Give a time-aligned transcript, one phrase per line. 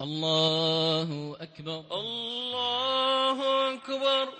[0.00, 1.84] الله أكبر.
[1.92, 3.38] الله
[3.74, 4.39] أكبر.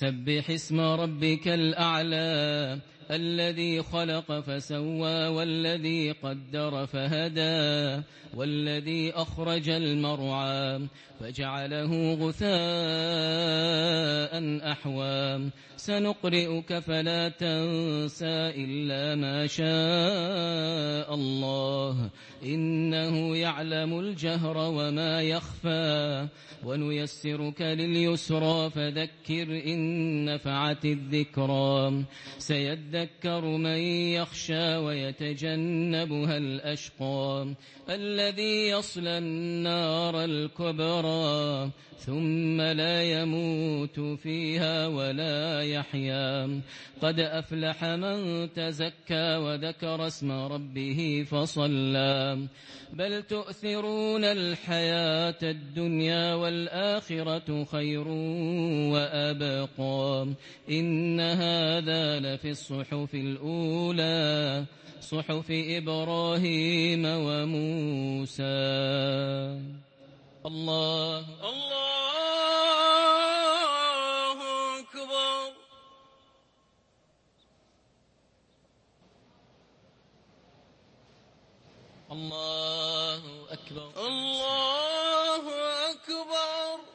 [0.00, 2.78] سبح اسم ربك الأعلى.
[3.10, 8.02] الذي خلق فسوى والذي قدر فهدى
[8.34, 10.80] والذي أخرج المرعى
[11.20, 12.54] فجعله غثاء
[14.72, 22.10] أحوى سنقرئك فلا تنسى إلا ما شاء الله
[22.44, 26.28] إنه يعلم الجهر وما يخفى
[26.64, 32.04] ونيسرك لليسرى فذكر إن نفعت الذكرى
[33.04, 33.78] سيذكر من
[34.16, 37.54] يخشى ويتجنبها الأشقى
[37.90, 46.60] الذي يصلى النار الكبرى ثم لا يموت فيها ولا يحيا.
[47.02, 52.48] قد أفلح من تزكى وذكر اسم ربه فصلى.
[52.92, 58.08] بل تؤثرون الحياة الدنيا والآخرة خير
[58.92, 60.28] وأبقى.
[60.70, 62.50] إن هذا لفي
[62.84, 64.64] الصحف الأولى
[65.00, 68.42] صحف إبراهيم وموسى.
[70.46, 71.18] الله.
[71.50, 72.00] الله
[74.80, 75.52] أكبر.
[82.12, 83.88] الله أكبر.
[84.08, 84.53] الله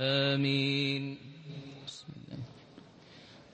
[0.00, 1.18] آمين.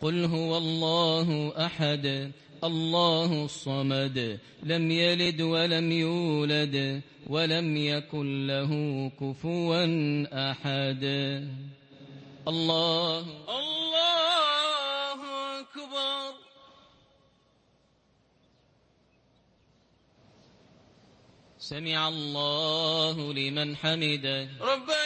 [0.03, 2.33] قل هو الله أحد
[2.65, 8.73] الله الصمد لم يلد ولم يولد ولم يكن له
[9.21, 9.85] كفوا
[10.51, 11.05] أحد.
[12.49, 13.19] الله.
[13.49, 15.21] الله
[15.61, 16.33] أكبر.
[21.59, 24.49] سمع الله لمن حمده.
[24.61, 25.04] ربنا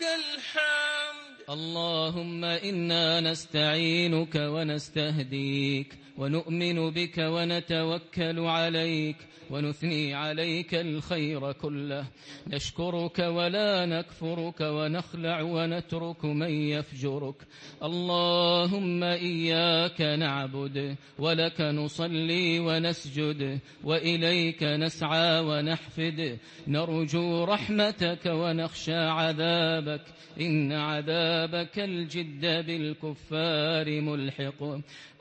[0.00, 1.50] ولك الحمد.
[1.50, 5.94] اللهم إنا نستعينك ونستهديك.
[6.20, 9.16] ونؤمن بك ونتوكل عليك
[9.50, 12.04] ونثني عليك الخير كله.
[12.46, 17.34] نشكرك ولا نكفرك ونخلع ونترك من يفجرك.
[17.82, 26.38] اللهم إياك نعبد ولك نصلي ونسجد وإليك نسعى ونحفد.
[26.68, 30.04] نرجو رحمتك ونخشى عذابك.
[30.40, 34.60] إن عذابك الجد بالكفار ملحق.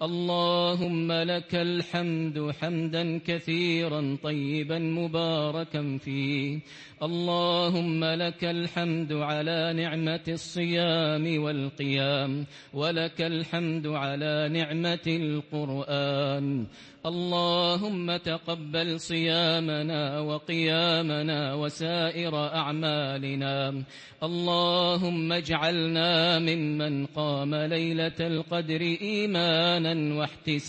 [0.01, 6.59] اللهم لك الحمد حمدا كثيرا طيبا مباركا فيه.
[7.03, 16.65] اللهم لك الحمد على نعمة الصيام والقيام ولك الحمد على نعمة القرآن.
[17.05, 23.83] اللهم تقبل صيامنا وقيامنا وسائر أعمالنا.
[24.23, 30.68] اللهم اجعلنا ممن قام ليلة القدر إيمانا واحتسابا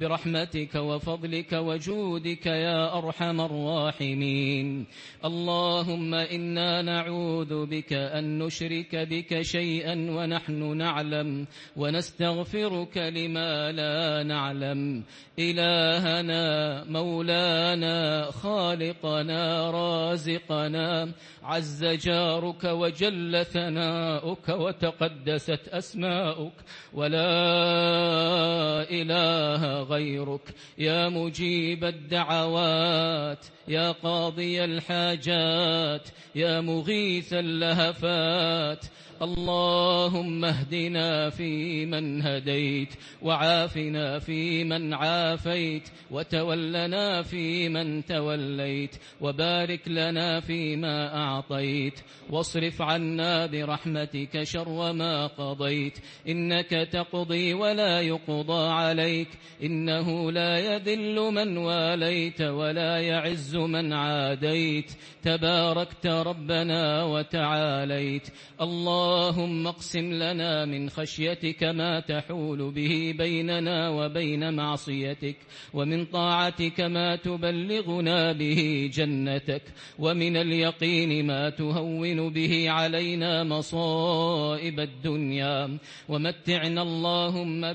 [0.00, 4.86] برحمتك وفضلك وجودك يا أرحم الراحمين.
[5.24, 11.46] اللهم إنا نعوذ بك أن نشرك بك شيئا ونحن نعلم
[11.76, 15.04] ونستغفرك لما لا نعلم.
[15.38, 21.08] إلهنا مولانا خالقنا رازقنا.
[21.42, 26.52] عز جارك وجل ثناؤك وتقدست أسماؤك.
[26.92, 27.32] ولا
[28.90, 30.54] إله غيرك.
[30.78, 38.84] يا مجيب الدعوات يا قاضي الحاجات يا مغيث اللهفات.
[39.22, 42.88] اللهم اهدنا فيمن هديت
[43.22, 52.00] وعافنا فيمن عافيت وتولنا فيمن توليت وبارك لنا فيما أعطيت.
[52.30, 55.98] واصرف عنا برحمتك شر ما قضيت.
[56.28, 58.61] إنك تقضي ولا يقضى.
[58.70, 59.28] عليك
[59.62, 64.92] إنه لا يذل من واليت ولا يعز من عاديت.
[65.22, 68.28] تباركت ربنا وتعاليت.
[68.60, 75.36] اللهم اقسم لنا من خشيتك ما تحول به بيننا وبين معصيتك
[75.74, 79.62] ومن طاعتك ما تبلغنا به جنتك
[79.98, 85.78] ومن اليقين ما تهون به علينا مصائب الدنيا.
[86.08, 87.72] ومتعنا اللهم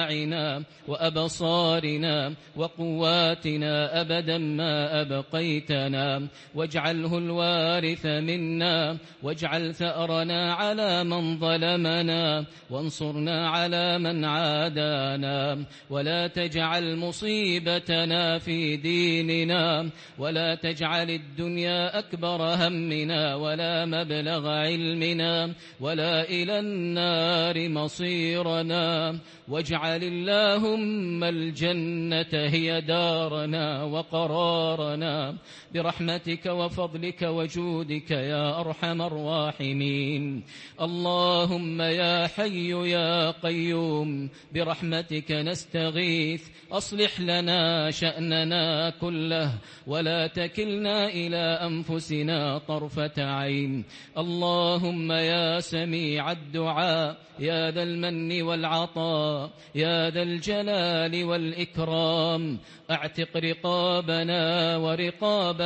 [0.00, 6.28] بأسماعنا وأبصارنا وقواتنا أبدا ما أبقيتنا.
[6.54, 15.64] واجعله الوارث منا واجعل ثأرنا على من ظلمنا وانصرنا على من عادانا.
[15.90, 26.58] ولا تجعل مصيبتنا في ديننا ولا تجعل الدنيا أكبر همنا ولا مبلغ علمنا ولا إلى
[26.58, 29.18] النار مصيرنا.
[29.48, 35.34] واجعل اللهم الجنة هي دارنا وقرارنا.
[35.74, 40.42] برحمتك وفضلك وجودك يا أرحم الراحمين.
[40.80, 46.48] اللهم يا حي يا قيوم برحمتك نستغيث.
[46.72, 49.52] أصلح لنا شأننا كله
[49.86, 53.84] ولا تكلنا إلى أنفسنا طرفة عين.
[54.18, 62.58] اللهم يا سميع الدعاء يا ذا المن والعطاء يا ذا الجلال والإكرام
[62.90, 65.60] أعتق رقابنا ورقاب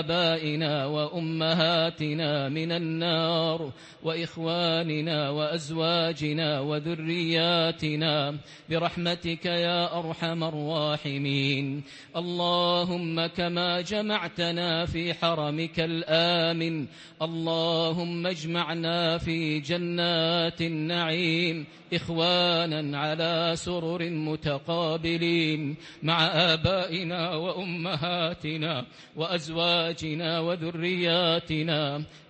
[0.00, 3.72] آبائنا وأمهاتنا من النار
[4.02, 8.34] وإخواننا وأزواجنا وذرياتنا
[8.70, 11.82] برحمتك يا أرحم الراحمين.
[12.16, 16.86] اللهم كما جمعتنا في حرمك الآمن
[17.22, 28.84] اللهم اجمعنا في جنات النعيم إخوانا على سرر متقابلين مع آبائنا وأمهاتنا
[29.16, 31.82] وأزواجنا وذرياتنا.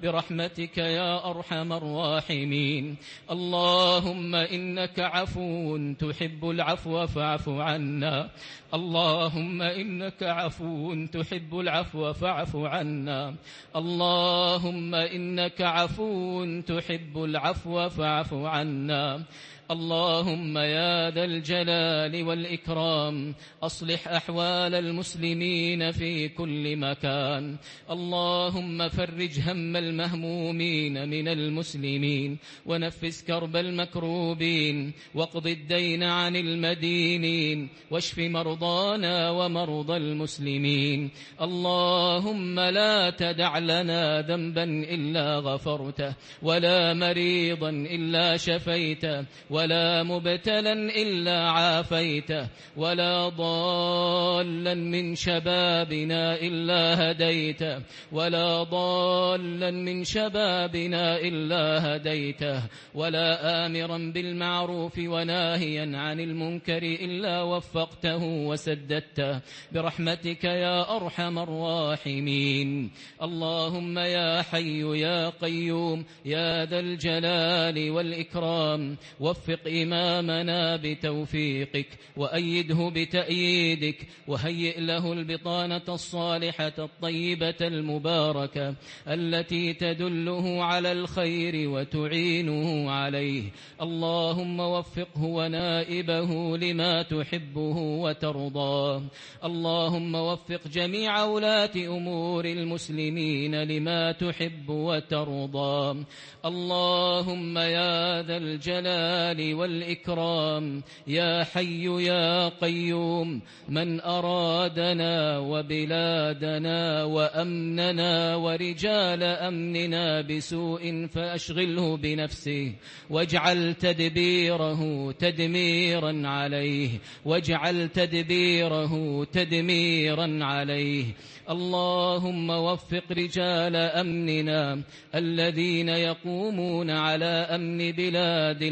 [0.03, 2.97] برحمتك يا أرحم الراحمين.
[3.31, 8.31] اللهم إنك عفو تحب العفو فاعف عنا.
[8.75, 13.35] اللهم إنك عفو تحب العفو فاعف عنا.
[13.77, 19.25] اللهم إنك عفو تحب العفو فاعف عنا.
[19.71, 27.57] اللهم يا ذا الجلال والإكرام أصلح أحوال المسلمين في كل مكان.
[27.91, 39.31] اللهم فرج هم المهمومين من المسلمين ونفس كرب المكروبين واقض الدين عن المدينين واشف مرضانا
[39.31, 41.11] ومرضى المسلمين.
[41.41, 49.25] اللهم لا تدع لنا ذنبا إلا غفرته ولا مريضا إلا شفيته
[49.61, 61.65] ولا مبتلا إلا عافيته ولا ضالا من شبابنا إلا هديته ولا ضالا من شبابنا إلا
[61.87, 62.63] هديته
[62.95, 69.41] ولا آمرا بالمعروف وناهيا عن المنكر إلا وفقته وسددته.
[69.73, 72.91] برحمتك يا أرحم الراحمين.
[73.23, 84.81] اللهم يا حي يا قيوم يا ذا الجلال والإكرام وفق إمامنا بتوفيقك وأيده بتأييدك وهيئ
[84.81, 88.75] له البطانة الصالحة الطيبة المباركة
[89.09, 93.43] التي تدله على الخير وتعينه عليه.
[93.83, 99.03] اللهم وفقه ونائبه لما تحبه وترضاه
[99.45, 106.05] اللهم وفق جميع ولاة أمور المسلمين لما تحب وترضى.
[106.45, 110.83] اللهم يا ذا الجلال والإكرام.
[111.07, 122.73] يا حي يا قيوم من أرادنا وبلادنا وأمننا ورجال أمننا بسوء فأشغله بنفسه.
[123.11, 126.91] واجعل تدبيره تدميرا عليه.
[127.25, 131.05] واجعل تدبيره تدميرا عليه.
[131.51, 134.83] اللهم وفق رجال أمننا
[135.15, 138.63] الذين يقومون على أمن بلاد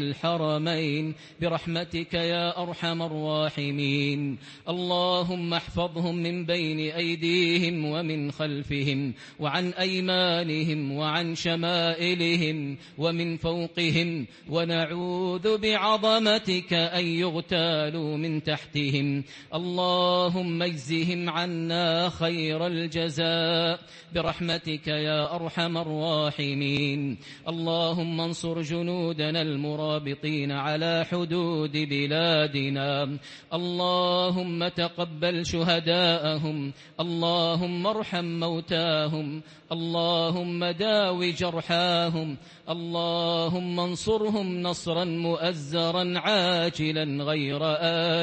[0.49, 4.37] الحرمين برحمتك يا أرحم الراحمين.
[4.69, 14.27] اللهم احفظهم من بين أيديهم ومن خلفهم وعن أيمانهم وعن شمائلهم ومن فوقهم.
[14.49, 19.23] ونعوذ بعظمتك أن يغتالوا من تحتهم.
[19.53, 23.79] اللهم اجزهم عنا خير الجزاء.
[24.15, 27.17] برحمتك يا أرحم الراحمين.
[27.47, 30.38] اللهم انصر جنودنا المرابطين.
[30.47, 33.17] على حدود بلادنا.
[33.53, 36.73] اللهم تقبل شهداءهم.
[36.99, 39.41] اللهم ارحم موتاهم.
[39.71, 42.37] اللهم داو جرحاهم.
[42.69, 47.59] اللهم انصرهم نصرا مؤزرا عاجلا غير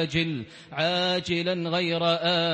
[0.01, 0.43] آجل.
[0.71, 1.99] عاجلا غير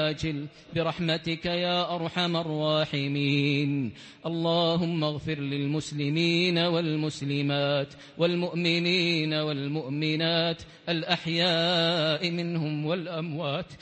[0.10, 0.46] آجل.
[0.75, 3.93] برحمتك يا أرحم الراحمين.
[4.25, 13.74] اللهم اغفر للمسلمين والمسلمات والمؤمنين والمؤمنات الأحياء منهم والأموات.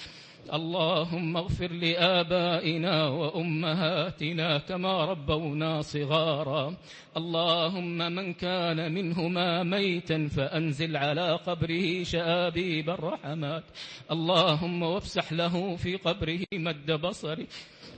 [0.53, 6.75] اللهم اغفر لآبائنا وأمهاتنا كما ربونا صغارا.
[7.17, 13.63] اللهم من كان منهما ميتا فأنزل على قبره شآبيب الرحمات.
[14.11, 17.47] اللهم وافسح له في قبره مد بصره.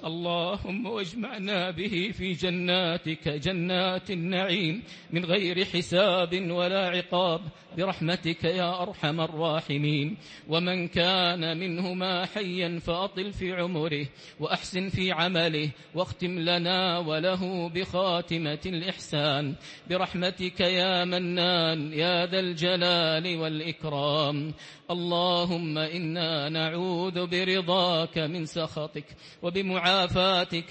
[0.06, 7.42] اللهم واجمعنا به في جناتك جنات النعيم من غير حساب ولا عقاب
[7.78, 10.18] برحمتك يا أرحم الراحمين.
[10.48, 14.06] ومن كان منهما حيا فأطل في عمره
[14.40, 19.56] وأحسن في عمله واختم لنا وله بخاتمة الإحسان.
[19.90, 24.54] برحمتك يا منان يا ذا الجلال والإكرام.
[24.92, 29.06] اللهم إنا نعوذ برضاك من سخطك
[29.42, 29.93] وبمعافاتك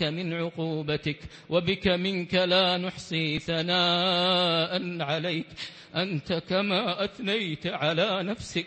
[0.02, 5.46] من عقوبتك وبك منك لا نحصي ثناء عليك
[5.96, 8.66] أنت كما أثنيت على نفسك.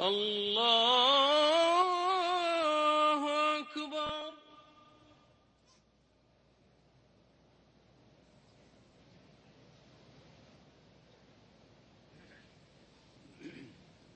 [0.00, 1.58] الله
[3.58, 4.32] أكبر.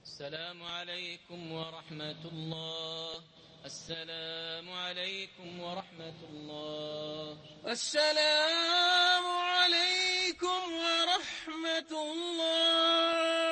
[0.03, 3.23] السلام عليكم ورحمة الله.
[3.65, 7.39] السلام عليكم ورحمة الله.
[7.67, 13.52] السلام عليكم ورحمة الله.